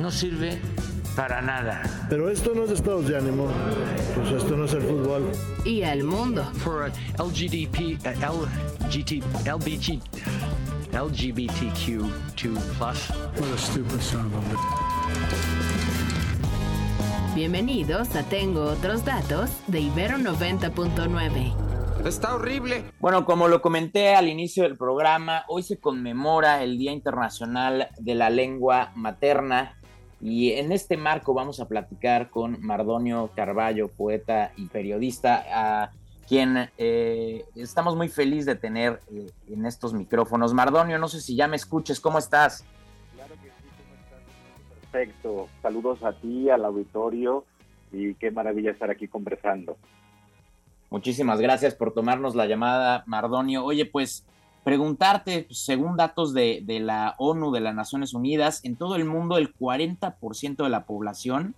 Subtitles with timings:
[0.00, 0.58] no sirve
[1.14, 1.82] para nada.
[2.08, 3.48] Pero esto no es estados de ánimo,
[4.14, 5.30] pues esto no es el fútbol.
[5.64, 6.42] Y al mundo.
[6.64, 6.88] For uh,
[7.22, 8.46] LGDP, uh,
[8.86, 10.00] LGT, LBG,
[10.92, 12.80] LGBTQ2+.
[12.80, 14.56] What a stupid son of a
[17.34, 21.54] Bienvenidos a Tengo otros datos de Ibero 90.9.
[22.06, 22.84] Está horrible.
[22.98, 28.14] Bueno, como lo comenté al inicio del programa, hoy se conmemora el Día Internacional de
[28.14, 29.79] la Lengua Materna
[30.20, 35.92] y en este marco vamos a platicar con Mardonio Carballo, poeta y periodista, a
[36.28, 40.52] quien eh, estamos muy felices de tener eh, en estos micrófonos.
[40.52, 42.64] Mardonio, no sé si ya me escuches, ¿cómo estás?
[43.14, 44.90] Claro que sí, ¿cómo estás?
[44.92, 45.48] Perfecto.
[45.62, 47.44] Saludos a ti, al auditorio
[47.90, 49.76] y qué maravilla estar aquí conversando.
[50.90, 53.64] Muchísimas gracias por tomarnos la llamada, Mardonio.
[53.64, 54.26] Oye, pues
[54.64, 59.54] preguntarte, según datos de, la ONU, de las Naciones Unidas, en todo el mundo el
[59.54, 61.54] 40% de la población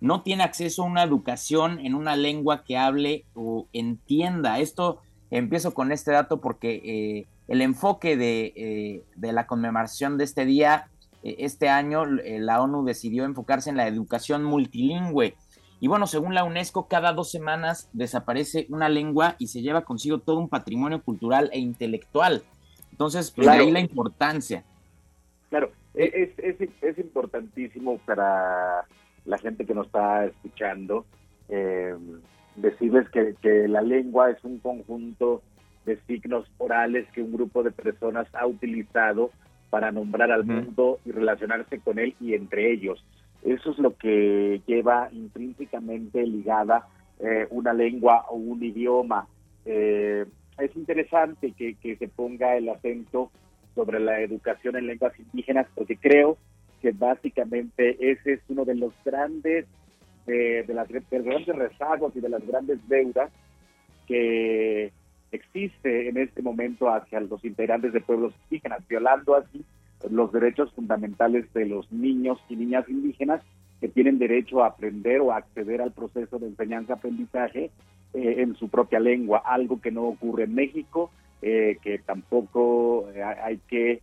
[0.00, 4.58] no tiene acceso a una educación en una lengua que hable o entienda.
[4.58, 10.24] Esto empiezo con este dato porque eh, el enfoque de, eh, de, la conmemoración de
[10.24, 10.88] este día,
[11.22, 15.34] eh, este año, la ONU decidió enfocarse en la educación multilingüe.
[15.80, 20.18] Y bueno, según la UNESCO, cada dos semanas desaparece una lengua y se lleva consigo
[20.18, 22.42] todo un patrimonio cultural e intelectual.
[22.90, 23.60] Entonces, pues claro.
[23.60, 24.64] de ahí la importancia.
[25.50, 28.86] Claro, es, es, es, importantísimo para
[29.26, 31.04] la gente que nos está escuchando
[31.48, 31.94] eh,
[32.56, 35.42] decirles que, que la lengua es un conjunto
[35.84, 39.30] de signos orales que un grupo de personas ha utilizado
[39.70, 43.04] para nombrar al mundo y relacionarse con él y entre ellos.
[43.46, 46.88] Eso es lo que lleva intrínsecamente ligada
[47.20, 49.28] eh, una lengua o un idioma.
[49.64, 50.26] Eh,
[50.58, 53.30] es interesante que, se ponga el acento
[53.76, 56.38] sobre la educación en lenguas indígenas porque creo
[56.82, 59.66] que básicamente ese es uno de los grandes,
[60.26, 63.30] eh, de, las, de los grandes rezagos y de las grandes deudas
[64.08, 64.92] que
[65.30, 69.64] existe en este momento hacia los integrantes de pueblos indígenas, violando así
[70.10, 73.42] los derechos fundamentales de los niños y niñas indígenas
[73.80, 77.70] que tienen derecho a aprender o a acceder al proceso de enseñanza-aprendizaje
[78.14, 81.10] eh, en su propia lengua, algo que no ocurre en México,
[81.42, 84.02] eh, que tampoco eh, hay que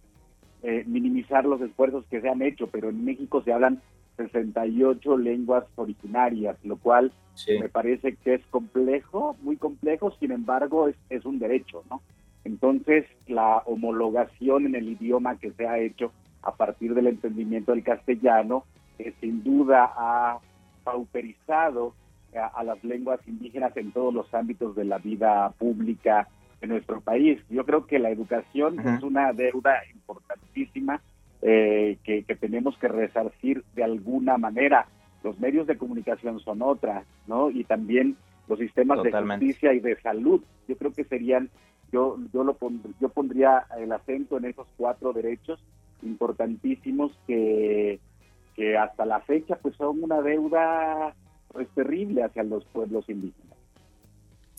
[0.86, 3.81] minimizar los esfuerzos que se han hecho, pero en México se hablan
[4.16, 7.60] 68 lenguas originarias, lo cual sí.
[7.60, 12.02] me parece que es complejo, muy complejo, sin embargo es, es un derecho, ¿no?
[12.46, 16.12] Entonces, la homologación en el idioma que se ha hecho
[16.42, 18.66] a partir del entendimiento del castellano,
[19.00, 20.40] eh, sin duda ha
[20.84, 21.94] pauperizado
[22.36, 26.28] a, a, las lenguas indígenas en todos los ámbitos de la vida pública
[26.59, 27.42] de nuestro país.
[27.50, 31.02] Yo creo que la educación es una deuda importantísima
[31.42, 34.88] eh, que, que tenemos que resarcir de alguna manera.
[35.24, 37.50] Los medios de comunicación son otras, ¿no?
[37.50, 38.16] Y también
[38.48, 39.46] los sistemas Totalmente.
[39.46, 40.42] de justicia y de salud.
[40.70, 41.50] Yo creo que serían
[41.94, 45.64] yo yo lo pond yo pondría el acento en esos cuatro derechos
[46.02, 48.00] importantísimos que,
[48.56, 51.14] que hasta la fecha pues son una deuda
[51.54, 53.58] pues terrible hacia los pueblos indígenas.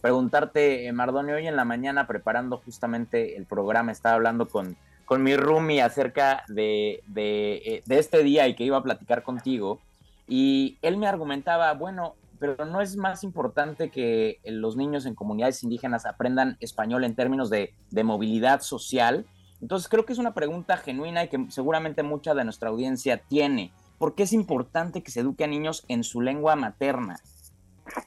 [0.00, 5.34] Preguntarte, Mardonio, hoy en la mañana preparando justamente el programa, estaba hablando con, con mi
[5.34, 9.80] roomie acerca de, de, de este día y que iba a platicar contigo,
[10.28, 15.62] y él me argumentaba, bueno, pero no es más importante que los niños en comunidades
[15.62, 19.26] indígenas aprendan español en términos de, de, movilidad social.
[19.60, 23.72] Entonces creo que es una pregunta genuina y que seguramente mucha de nuestra audiencia tiene.
[23.98, 27.16] ¿Por qué es importante que se eduque a niños en su lengua materna?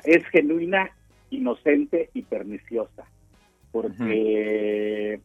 [0.03, 0.91] Es genuina,
[1.30, 3.06] inocente y perniciosa.
[3.71, 5.21] Porque, uh -huh.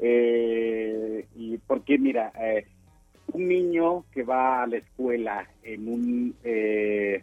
[0.00, 2.66] eh, y porque mira, eh,
[3.32, 6.34] un niño que va a la escuela en un...
[6.44, 7.22] Eh,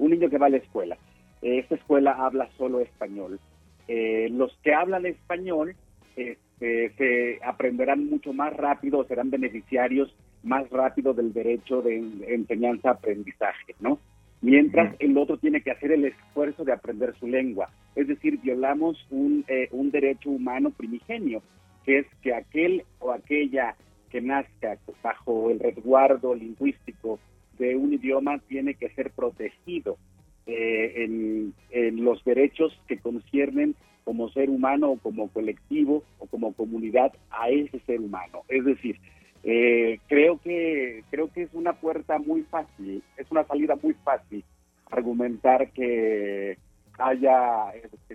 [0.00, 0.96] un niño que va a la escuela.
[1.42, 3.38] Esta escuela habla solo español.
[3.86, 5.74] Eh, los que hablan español
[6.16, 11.96] este, se aprenderán mucho más rápido, serán beneficiarios más rápido del derecho de
[12.28, 13.98] enseñanza-aprendizaje, ¿no?
[14.42, 17.68] Mientras el otro tiene que hacer el esfuerzo de aprender su lengua.
[17.94, 21.42] Es decir, violamos un, eh, un derecho humano primigenio,
[21.84, 23.76] que es que aquel o aquella
[24.08, 27.18] que nazca bajo el resguardo lingüístico
[27.60, 29.98] de un idioma tiene que ser protegido
[30.46, 37.12] eh, en, los derechos que conciernen como ser humano o como colectivo o como comunidad
[37.30, 38.42] a ese ser humano.
[38.48, 38.96] Es decir,
[39.44, 44.42] eh, creo que creo que es una puerta muy fácil, es una salida muy fácil
[44.90, 46.56] argumentar que
[46.98, 47.72] haya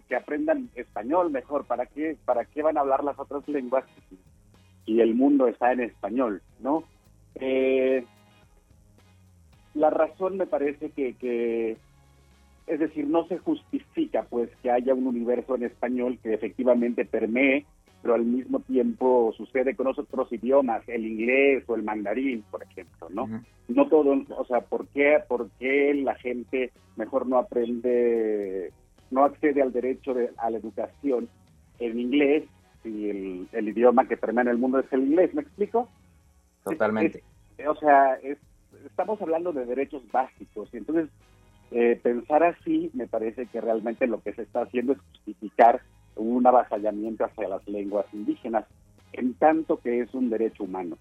[0.08, 1.66] que aprendan español mejor.
[1.66, 3.86] ¿Para qué para qué van a hablar las otras lenguas
[4.86, 6.84] y el mundo está en español, no?
[7.36, 8.04] Eh,
[9.86, 11.78] la razón me parece que, que
[12.68, 17.66] es decir, no se justifica pues que haya un universo en español que efectivamente permee
[18.02, 23.10] pero al mismo tiempo sucede con otros idiomas, el inglés o el mandarín, por ejemplo,
[23.10, 23.28] ¿no?
[23.68, 28.72] No todo, o sea, ¿por qué, ¿por qué la gente mejor no aprende,
[29.10, 31.28] no accede al derecho de, a la educación
[31.80, 32.44] en inglés
[32.84, 35.34] si el, el idioma que permea en el mundo es el inglés?
[35.34, 35.90] ¿Me explico?
[36.64, 37.24] Totalmente.
[37.68, 38.20] o sea,
[38.86, 41.10] estamos hablando de derechos básicos y entonces
[41.72, 45.82] eh, pensar así me parece que realmente lo que se está haciendo es justificar
[46.16, 48.66] un avasallamiento hacia las lenguas indígenas,
[49.14, 50.98] en tanto que es un derecho humano.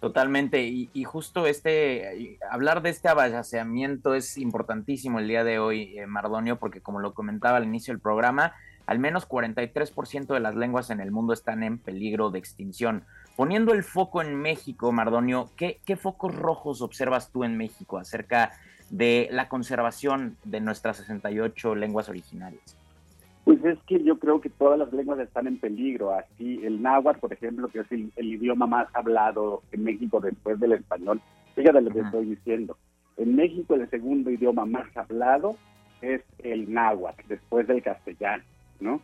[0.00, 6.06] Totalmente, y, justo este, hablar de este avasallamiento es importantísimo el día de hoy, eh,
[6.06, 8.52] Mardonio, porque como lo comentaba al inicio del programa,
[8.86, 13.04] al menos 43% de las lenguas en el mundo están en peligro de extinción.
[13.36, 18.52] Poniendo el foco en México, Mardonio, ¿qué, qué focos rojos observas tú en México acerca
[18.90, 22.76] de la conservación de nuestras 68 lenguas originarias?
[23.44, 26.12] Pues es que yo creo que todas las lenguas están en peligro.
[26.14, 30.72] Así, el náhuatl, por ejemplo, que es el, idioma más hablado en México después del
[30.72, 31.20] español,
[31.54, 32.76] fíjate lo que estoy diciendo.
[33.16, 35.56] En México el segundo idioma más hablado
[36.00, 38.42] es el náhuatl, después del castellano,
[38.80, 39.00] ¿no?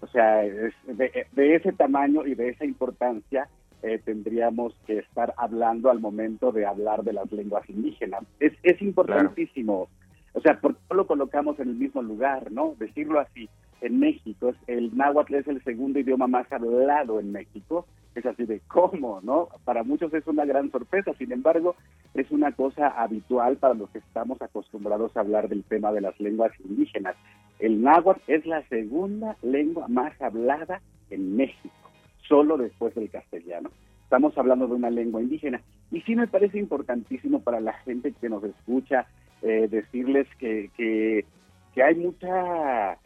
[0.00, 3.48] O sea, es de, ese tamaño y de esa importancia
[3.82, 8.22] eh, tendríamos que estar hablando al momento de hablar de las lenguas indígenas.
[8.40, 9.88] Es, es importantísimo.
[10.34, 12.74] O sea, ¿por qué lo colocamos en el mismo lugar, no?
[12.78, 13.48] Decirlo así
[13.82, 14.54] en México.
[14.66, 17.86] El náhuatl es el segundo idioma más hablado en México.
[18.14, 19.48] Es así de cómo, ¿no?
[19.64, 21.76] Para muchos es una gran sorpresa, sin embargo,
[22.14, 26.18] es una cosa habitual para los que estamos acostumbrados a hablar del tema de las
[26.20, 27.16] lenguas indígenas.
[27.62, 31.72] El náhuatl es la segunda lengua más hablada en México,
[32.26, 33.70] solo después del castellano.
[34.02, 35.62] Estamos hablando de una lengua indígena.
[35.92, 39.06] Y sí me parece importantísimo para la gente que nos escucha
[39.42, 41.24] eh, decirles que, que,
[41.72, 42.98] que hay mucha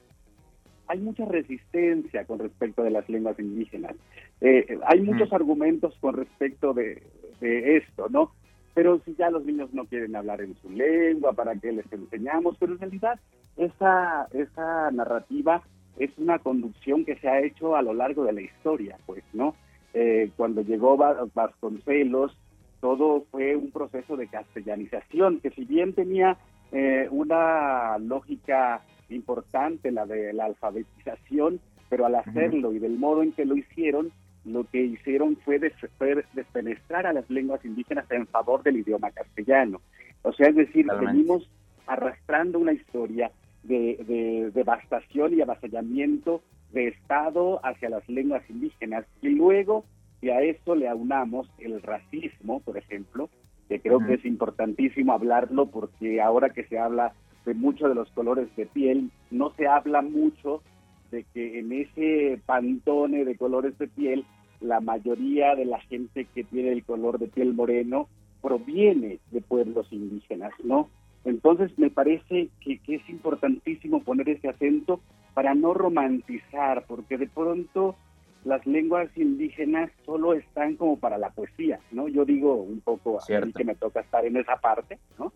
[0.89, 3.95] hay mucha resistencia con respecto de las lenguas indígenas.
[4.41, 7.03] Eh, hay muchos argumentos con respecto de,
[7.41, 8.33] esto, ¿no?
[8.73, 12.57] Pero si ya los niños no quieren hablar en su lengua, ¿para qué les enseñamos?
[12.59, 13.21] Pero en realidad
[13.57, 15.63] esa, esa narrativa
[15.99, 19.55] es una conducción que se ha hecho a lo largo de la historia, pues, ¿no?
[19.95, 20.97] Eh, cuando llegó
[21.35, 22.37] Vasconcelos,
[22.81, 26.37] todo fue un proceso de castellanización, que si bien tenía
[26.73, 33.33] eh, una lógica importante, la de la alfabetización, pero al hacerlo y del modo en
[33.33, 34.13] que lo hicieron,
[34.45, 39.81] lo que hicieron fue, despenestrar a las lenguas indígenas en favor del idioma castellano.
[40.23, 41.49] O sea, es decir, venimos
[41.87, 43.31] arrastrando una historia
[43.67, 46.43] de, devastación y avasallamiento
[46.73, 49.05] de Estado hacia las lenguas indígenas.
[49.23, 49.85] Y luego,
[50.21, 53.31] si a eso le aunamos el racismo, por ejemplo,
[53.69, 57.15] que creo que es importantísimo hablarlo porque ahora que se habla
[57.45, 60.63] de muchos de los colores de piel, no se habla mucho
[61.11, 64.25] de que en ese pantone de colores de piel,
[64.61, 68.09] la mayoría de la gente que tiene el color de piel moreno
[68.43, 70.89] proviene de pueblos indígenas, ¿no?
[71.27, 75.01] Entonces me parece que, que es importantísimo poner ese acento
[75.35, 77.97] para no romantizar, porque de pronto
[78.45, 82.07] las lenguas indígenas solo están como para la poesía, ¿no?
[82.07, 85.33] Yo digo un poco a mí que me toca estar en esa parte, ¿no?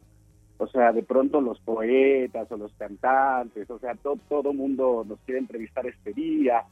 [0.59, 5.19] O sea, de pronto los poetas o los cantantes, o sea, todo, todo mundo nos
[5.21, 6.63] quiere entrevistar este día,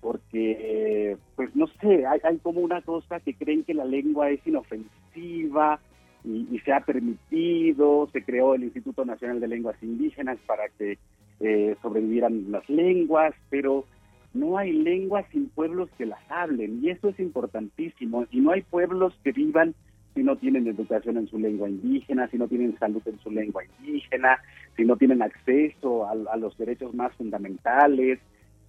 [0.00, 4.44] porque, pues no sé, hay, hay como una cosa que creen que la lengua es
[4.44, 5.78] inofensiva
[6.24, 10.98] y, se ha permitido, se creó el Instituto Nacional de Lenguas Indígenas para que
[11.40, 13.84] eh, sobrevivieran las lenguas, pero
[14.32, 18.62] no hay lenguas sin pueblos que las hablen, y eso es importantísimo, y no hay
[18.62, 19.74] pueblos que vivan
[20.14, 23.62] si no tienen educación en su lengua indígena, si no tienen salud en su lengua
[23.64, 24.38] indígena,
[24.76, 28.20] si no tienen acceso a, los derechos más fundamentales,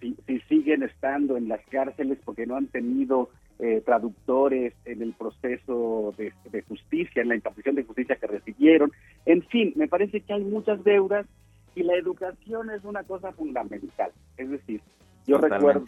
[0.02, 0.16] si,
[0.50, 6.62] siguen estando en las cárceles porque no han tenido eh, traductores en el proceso de,
[6.64, 8.92] justicia, en la imposición de justicia que recibieron.
[9.26, 11.26] En fin, me parece que hay muchas deudas
[11.76, 14.12] y la educación es una cosa fundamental.
[14.38, 14.82] Es decir,
[15.28, 15.86] yo recuerdo,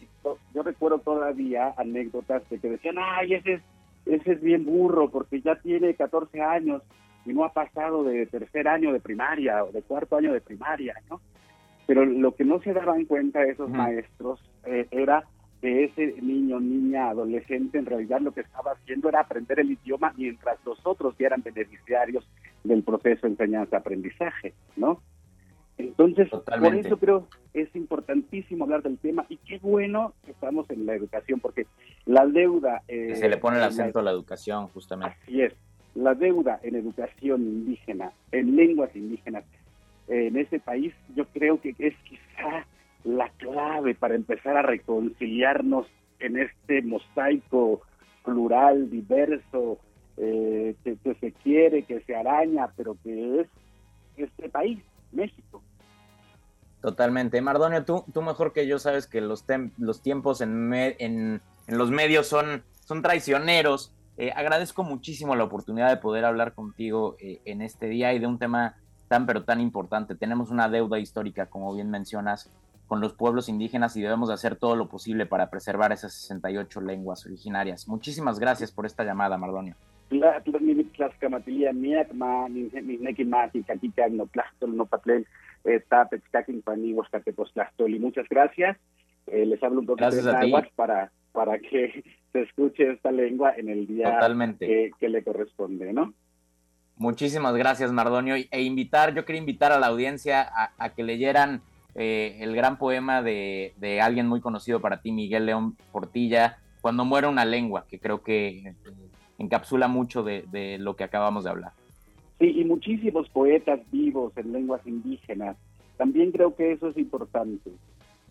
[0.54, 3.62] yo recuerdo todavía anécdotas de que decían, ay, ese es
[4.10, 6.82] ese es bien burro porque ya tiene 14 años
[7.26, 10.96] y no ha pasado de tercer año de primaria o de cuarto año de primaria,
[11.10, 11.20] ¿no?
[11.86, 15.24] Pero lo que no se daban cuenta esos maestros eh, era
[15.62, 20.14] que ese niño, niña, adolescente, en realidad lo que estaba haciendo era aprender el idioma
[20.16, 22.28] mientras los otros ya eran beneficiarios
[22.64, 25.02] del proceso de enseñanza-aprendizaje, ¿no?
[25.78, 30.86] Entonces, por eso creo es importantísimo hablar del tema y qué bueno que estamos en
[30.86, 31.68] la educación, porque
[32.06, 32.82] la deuda...
[32.88, 35.16] Eh, se le pone el acento a la educación, justamente.
[35.24, 35.54] Así es,
[35.94, 39.44] la deuda en educación indígena, en lenguas indígenas,
[40.08, 42.27] en ese país, yo creo que es quizá
[43.94, 45.88] para empezar a reconciliarnos
[46.20, 47.82] en este mosaico
[48.24, 49.80] plural, diverso,
[50.18, 53.48] eh, que, se quiere, que se araña, pero que es
[54.18, 54.80] este país,
[55.12, 55.62] México.
[56.82, 57.40] Totalmente.
[57.42, 59.46] Mardonio, tú, tú mejor que yo sabes que los,
[59.78, 63.94] los tiempos en, en, los medios son, son traicioneros.
[64.18, 68.28] Eh, agradezco muchísimo la oportunidad de poder hablar contigo eh, en este día y de
[68.28, 68.76] un tema
[69.08, 70.16] tan pero tan importante.
[70.16, 72.50] Tenemos una deuda histórica, como bien mencionas,
[72.88, 77.26] con los pueblos indígenas y debemos hacer todo lo posible para preservar esas 68 lenguas
[77.26, 77.88] originarias.
[77.88, 79.76] Muchísimas gracias por esta llamada, Mardonio.
[88.00, 88.78] Muchas gracias.
[89.28, 93.68] Eh, les hablo un poco de náhuatl para, para que se escuche esta lengua en
[93.68, 94.18] el día
[94.58, 96.14] que, que, le corresponde, ¿no?
[96.96, 98.36] Muchísimas gracias, Mardonio.
[98.36, 101.62] E invitar, yo quería invitar a la audiencia a, que leyeran
[101.96, 107.06] eh, el gran poema de, de, alguien muy conocido para ti, Miguel León Portilla, Cuando
[107.06, 108.76] muera una lengua, que creo que
[109.38, 111.72] encapsula mucho de, lo que acabamos de hablar.
[112.40, 115.58] Sí, y muchísimos poetas vivos en lenguas indígenas.
[115.98, 117.72] También creo que eso es importante.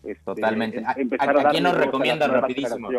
[0.03, 0.83] Este, Totalmente.
[0.85, 0.95] ¿A,
[1.51, 2.89] quién nos recomienda rapidísimo?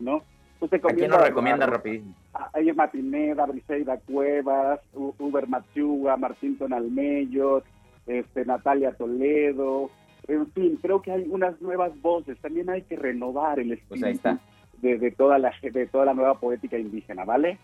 [0.00, 0.22] ¿no?
[0.60, 2.14] ¿A quién nos recomienda rapidísimo?
[2.32, 7.62] A Matineda, Briseida Cuevas, Uber Machuga, Martín Tonalmello,
[8.06, 9.90] este, Natalia Toledo,
[10.28, 12.38] en fin, creo que hay unas nuevas voces.
[12.40, 14.38] También hay que renovar el pues espíritu
[14.80, 17.58] de, toda la, de toda la nueva poética indígena, ¿vale?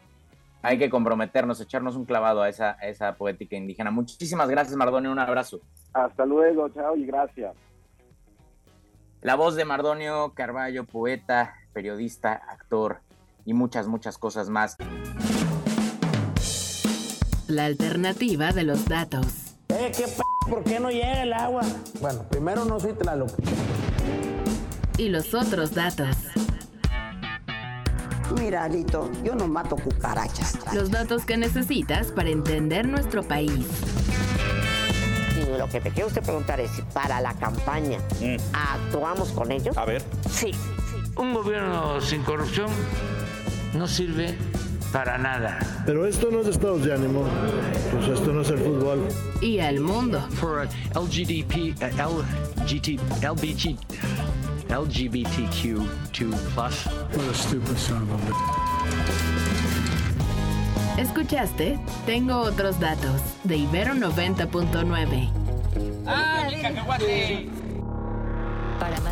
[0.62, 3.90] Hay que comprometernos, echarnos un clavado a esa, esa poética indígena.
[3.90, 5.11] Muchísimas gracias, Mardonio.
[5.11, 5.61] Un abrazo.
[5.92, 7.54] Hasta luego, chao y gracias.
[9.23, 13.00] La voz de Mardonio Carballo, poeta, periodista, actor
[13.45, 14.76] y muchas, muchas cosas más.
[17.49, 19.57] La alternativa de los datos.
[19.69, 21.62] Eh, ¿qué p ¿Por qué no llega el agua?
[22.00, 23.30] Bueno, primero no soy Tlaloc.
[24.99, 26.16] Y los otros datos.
[28.38, 30.58] Mira, Alito, yo no mato cucarachas.
[30.75, 33.66] Los datos que necesitas para entender nuestro país.
[35.37, 38.37] Y lo que te quiero usted preguntar es si para la campaña mm.
[38.52, 39.76] actuamos con ellos.
[39.76, 40.02] A ver.
[40.30, 40.52] Sí.
[41.16, 42.70] Un gobierno sin corrupción
[43.75, 44.37] no sirve
[44.92, 45.58] para nada.
[45.87, 47.25] Pero esto no es estados de ánimo.
[47.92, 49.08] Pues esto no es el fútbol.
[49.40, 50.20] Y el mundo.
[50.32, 52.22] For LGDP, uh,
[52.62, 53.76] LGT, LBG.
[54.68, 55.87] LGBTQ2+.
[56.56, 58.18] What a stupid son of a
[61.00, 65.30] Escuchaste Tengo otros datos de Ibero 90.9.
[66.06, 66.49] ¡Ah,
[68.78, 69.12] Para más